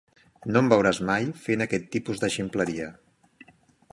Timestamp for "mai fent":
1.09-1.65